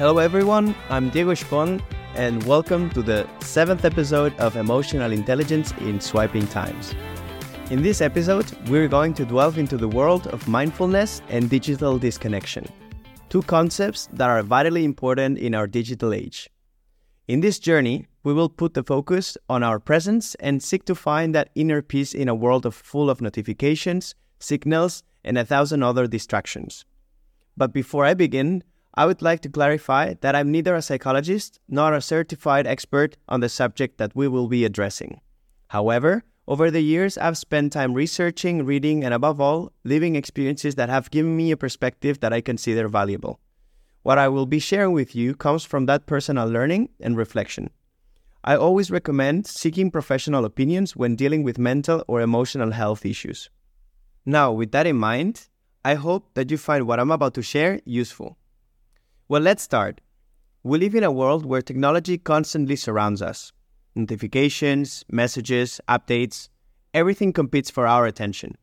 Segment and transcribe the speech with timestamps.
[0.00, 0.74] Hello, everyone.
[0.88, 1.78] I'm Diego Spohn,
[2.14, 6.94] and welcome to the seventh episode of Emotional Intelligence in Swiping Times.
[7.68, 12.64] In this episode, we're going to delve into the world of mindfulness and digital disconnection,
[13.28, 16.48] two concepts that are vitally important in our digital age.
[17.28, 21.34] In this journey, we will put the focus on our presence and seek to find
[21.34, 26.06] that inner peace in a world of full of notifications, signals, and a thousand other
[26.06, 26.86] distractions.
[27.54, 28.64] But before I begin,
[28.94, 33.40] I would like to clarify that I'm neither a psychologist nor a certified expert on
[33.40, 35.20] the subject that we will be addressing.
[35.68, 40.88] However, over the years, I've spent time researching, reading, and above all, living experiences that
[40.88, 43.38] have given me a perspective that I consider valuable.
[44.02, 47.70] What I will be sharing with you comes from that personal learning and reflection.
[48.42, 53.50] I always recommend seeking professional opinions when dealing with mental or emotional health issues.
[54.26, 55.48] Now, with that in mind,
[55.84, 58.38] I hope that you find what I'm about to share useful.
[59.30, 60.00] Well, let's start.
[60.64, 63.52] We live in a world where technology constantly surrounds us.
[63.94, 66.48] Notifications, messages, updates,
[66.92, 68.58] everything competes for our attention.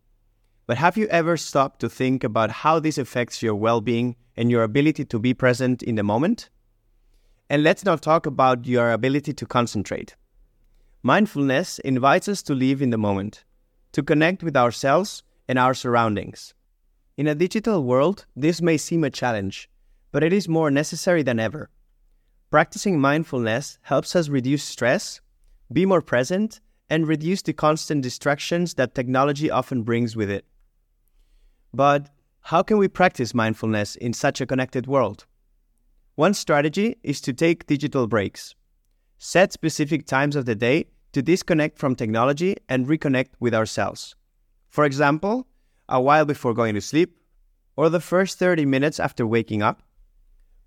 [0.65, 4.51] But have you ever stopped to think about how this affects your well being and
[4.51, 6.49] your ability to be present in the moment?
[7.49, 10.17] And let's not talk about your ability to concentrate.
[11.01, 13.45] Mindfulness invites us to live in the moment,
[13.93, 16.53] to connect with ourselves and our surroundings.
[17.15, 19.69] In a digital world, this may seem a challenge
[20.11, 21.69] but it is more necessary than ever.
[22.49, 25.21] Practicing mindfulness helps us reduce stress,
[25.71, 30.45] be more present, and reduce the constant distractions that technology often brings with it.
[31.73, 32.09] But
[32.41, 35.25] how can we practice mindfulness in such a connected world?
[36.15, 38.55] One strategy is to take digital breaks.
[39.17, 44.15] Set specific times of the day to disconnect from technology and reconnect with ourselves.
[44.69, 45.47] For example,
[45.89, 47.17] a while before going to sleep,
[47.75, 49.83] or the first 30 minutes after waking up,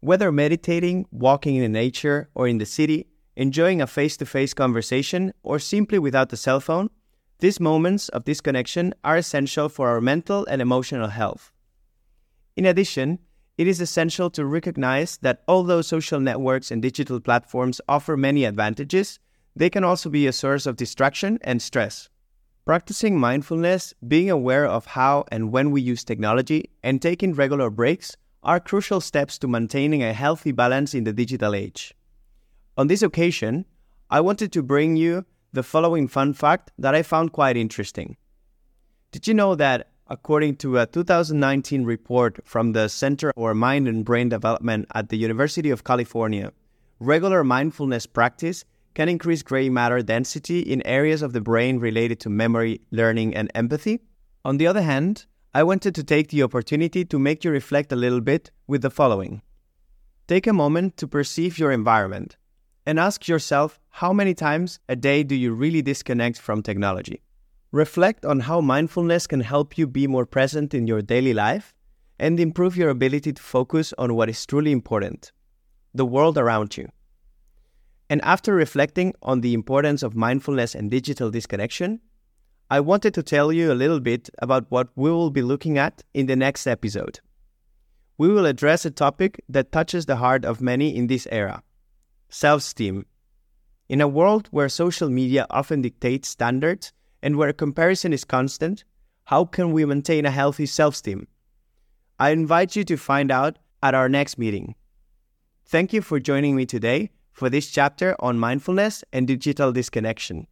[0.00, 3.06] whether meditating, walking in nature, or in the city,
[3.36, 6.90] enjoying a face to face conversation, or simply without the cell phone,
[7.38, 11.52] these moments of disconnection are essential for our mental and emotional health.
[12.56, 13.18] In addition,
[13.56, 19.18] it is essential to recognize that although social networks and digital platforms offer many advantages,
[19.54, 22.08] they can also be a source of distraction and stress.
[22.64, 28.16] Practicing mindfulness, being aware of how and when we use technology, and taking regular breaks
[28.42, 31.94] are crucial steps to maintaining a healthy balance in the digital age.
[32.76, 33.66] On this occasion,
[34.08, 38.16] I wanted to bring you the following fun fact that I found quite interesting.
[39.12, 44.04] Did you know that, according to a 2019 report from the Center for Mind and
[44.04, 46.52] Brain Development at the University of California,
[47.00, 48.64] regular mindfulness practice
[48.94, 53.50] can increase gray matter density in areas of the brain related to memory, learning, and
[53.54, 54.00] empathy?
[54.44, 57.96] On the other hand, I wanted to take the opportunity to make you reflect a
[57.96, 59.42] little bit with the following.
[60.28, 62.36] Take a moment to perceive your environment
[62.86, 67.22] and ask yourself how many times a day do you really disconnect from technology?
[67.72, 71.74] Reflect on how mindfulness can help you be more present in your daily life
[72.20, 75.32] and improve your ability to focus on what is truly important
[75.92, 76.88] the world around you.
[78.08, 82.00] And after reflecting on the importance of mindfulness and digital disconnection,
[82.72, 86.04] I wanted to tell you a little bit about what we will be looking at
[86.14, 87.18] in the next episode.
[88.16, 91.64] We will address a topic that touches the heart of many in this era
[92.28, 93.06] self esteem.
[93.88, 96.92] In a world where social media often dictates standards
[97.24, 98.84] and where comparison is constant,
[99.24, 101.26] how can we maintain a healthy self esteem?
[102.20, 104.76] I invite you to find out at our next meeting.
[105.66, 110.46] Thank you for joining me today for this chapter on mindfulness and digital disconnection.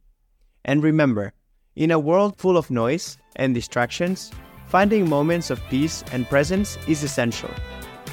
[0.65, 1.31] And remember,
[1.79, 4.31] in a world full of noise and distractions,
[4.67, 7.49] finding moments of peace and presence is essential,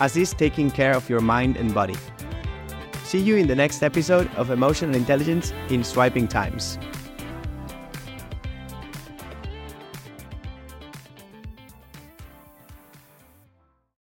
[0.00, 1.96] as is taking care of your mind and body.
[3.02, 6.78] See you in the next episode of Emotional Intelligence in Swiping Times.